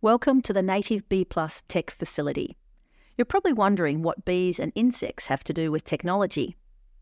Welcome 0.00 0.42
to 0.42 0.52
the 0.52 0.62
Native 0.62 1.08
Bee 1.08 1.24
Plus 1.24 1.64
Tech 1.66 1.90
Facility. 1.90 2.56
You're 3.16 3.24
probably 3.24 3.52
wondering 3.52 4.00
what 4.00 4.24
bees 4.24 4.60
and 4.60 4.70
insects 4.76 5.26
have 5.26 5.42
to 5.42 5.52
do 5.52 5.72
with 5.72 5.82
technology. 5.82 6.56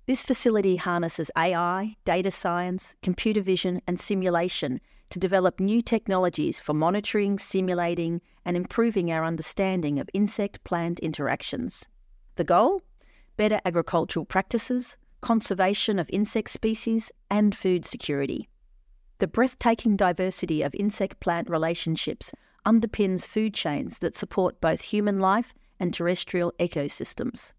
This 0.07 0.25
facility 0.25 0.77
harnesses 0.77 1.31
AI, 1.37 1.97
data 2.07 2.31
science, 2.31 2.95
computer 3.03 3.43
vision, 3.43 3.83
and 3.87 4.01
simulation 4.01 4.81
to 5.11 5.19
develop 5.19 5.61
new 5.61 5.83
technologies 5.83 6.59
for 6.59 6.73
monitoring, 6.73 7.39
simulating, 7.39 8.23
and 8.47 8.57
improving 8.57 9.13
our 9.13 9.27
understanding 9.27 9.99
of 9.99 10.09
insect 10.15 10.65
plant 10.65 10.99
interactions. 11.01 11.87
The 12.37 12.45
goal? 12.45 12.81
Better 13.37 13.61
agricultural 13.67 14.25
practices, 14.25 14.97
conservation 15.21 15.99
of 15.99 16.09
insect 16.09 16.49
species, 16.49 17.13
and 17.31 17.55
food 17.55 17.85
security. 17.85 18.49
The 19.19 19.29
breathtaking 19.29 19.99
diversity 19.99 20.63
of 20.63 20.75
insect 20.75 21.21
plant 21.21 21.51
relationships 21.51 22.33
underpins 22.67 23.25
food 23.25 23.55
chains 23.55 24.01
that 24.01 24.15
support 24.15 24.61
both 24.61 24.81
human 24.83 25.19
life 25.19 25.55
and 25.79 25.95
terrestrial 25.95 26.53
ecosystems. 26.59 27.53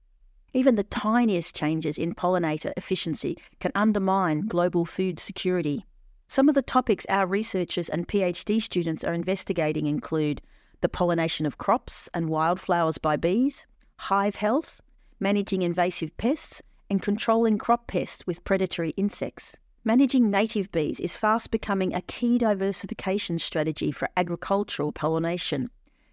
Even 0.53 0.75
the 0.75 0.83
tiniest 0.83 1.55
changes 1.55 1.97
in 1.97 2.13
pollinator 2.13 2.73
efficiency 2.77 3.37
can 3.59 3.71
undermine 3.75 4.47
global 4.47 4.85
food 4.85 5.19
security. 5.19 5.85
Some 6.27 6.49
of 6.49 6.55
the 6.55 6.61
topics 6.61 7.05
our 7.09 7.25
researchers 7.25 7.89
and 7.89 8.07
PhD 8.07 8.61
students 8.61 9.03
are 9.03 9.13
investigating 9.13 9.87
include 9.87 10.41
the 10.81 10.89
pollination 10.89 11.45
of 11.45 11.57
crops 11.57 12.09
and 12.13 12.29
wildflowers 12.29 12.97
by 12.97 13.15
bees, 13.15 13.65
hive 13.97 14.35
health, 14.35 14.81
managing 15.19 15.61
invasive 15.61 16.15
pests, 16.17 16.61
and 16.89 17.01
controlling 17.01 17.57
crop 17.57 17.87
pests 17.87 18.25
with 18.27 18.43
predatory 18.43 18.91
insects. 18.91 19.57
Managing 19.87 20.29
native 20.29 20.69
bees 20.73 20.99
is 20.99 21.15
fast 21.15 21.49
becoming 21.49 21.95
a 21.95 22.01
key 22.01 22.37
diversification 22.37 23.39
strategy 23.39 23.89
for 23.89 24.09
agricultural 24.17 24.91
pollination, 24.91 25.69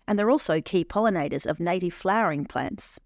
and 0.06 0.16
they're 0.16 0.30
also 0.30 0.60
key 0.60 0.84
pollinators 0.84 1.44
of 1.44 1.58
native 1.58 1.92
flowering 1.92 2.44
plants. 2.44 3.00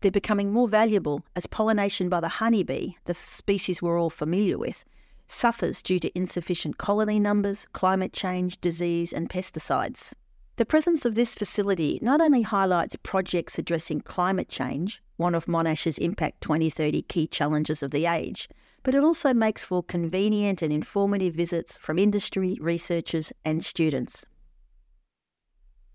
They're 0.00 0.10
becoming 0.10 0.54
more 0.54 0.68
valuable 0.68 1.22
as 1.36 1.44
pollination 1.44 2.08
by 2.08 2.20
the 2.20 2.28
honeybee, 2.40 2.94
the 3.04 3.12
species 3.12 3.82
we're 3.82 4.00
all 4.00 4.08
familiar 4.08 4.56
with, 4.56 4.86
suffers 5.26 5.82
due 5.82 6.00
to 6.00 6.18
insufficient 6.18 6.78
colony 6.78 7.20
numbers, 7.20 7.66
climate 7.74 8.14
change, 8.14 8.58
disease, 8.62 9.12
and 9.12 9.28
pesticides. 9.28 10.14
The 10.56 10.64
presence 10.64 11.04
of 11.04 11.14
this 11.14 11.34
facility 11.34 11.98
not 12.00 12.22
only 12.22 12.40
highlights 12.40 12.96
projects 13.02 13.58
addressing 13.58 14.00
climate 14.00 14.48
change, 14.48 15.02
one 15.18 15.34
of 15.34 15.46
Monash's 15.46 15.98
Impact 15.98 16.40
2030 16.40 17.02
key 17.02 17.26
challenges 17.26 17.82
of 17.82 17.90
the 17.90 18.06
age, 18.06 18.48
but 18.86 18.94
it 18.94 19.02
also 19.02 19.34
makes 19.34 19.64
for 19.64 19.82
convenient 19.82 20.62
and 20.62 20.72
informative 20.72 21.34
visits 21.34 21.76
from 21.76 21.98
industry, 21.98 22.56
researchers, 22.60 23.32
and 23.44 23.64
students. 23.64 24.24